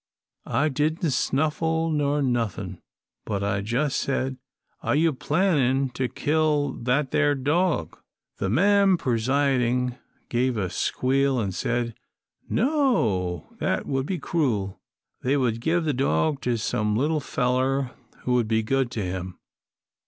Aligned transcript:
I 0.47 0.67
didn't 0.69 1.11
snuffle 1.11 1.91
nor 1.91 2.23
nothin', 2.23 2.81
but 3.23 3.43
I 3.43 3.61
just 3.61 3.99
said, 3.99 4.37
'Are 4.81 4.95
you 4.95 5.13
plannin' 5.13 5.91
to 5.91 6.07
kill 6.07 6.71
that 6.73 7.11
there 7.11 7.35
dog?' 7.35 7.99
"The 8.39 8.49
mam 8.49 8.97
pressiding 8.97 9.97
gave 10.27 10.57
a 10.57 10.71
squeal 10.71 11.39
an' 11.39 11.51
said, 11.51 11.93
'No, 12.49 13.53
that 13.59 13.85
would 13.85 14.07
be 14.07 14.17
cruel. 14.17 14.81
They 15.21 15.37
would 15.37 15.61
give 15.61 15.83
the 15.85 15.93
dog 15.93 16.41
to 16.41 16.57
some 16.57 16.95
little 16.95 17.19
feller 17.19 17.91
who 18.23 18.33
would 18.33 18.47
be 18.47 18.63
good 18.63 18.89
to 18.93 19.03
him.' 19.03 19.37